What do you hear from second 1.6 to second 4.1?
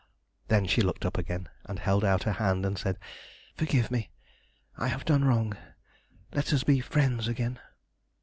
and held out her hand and said "Forgive me;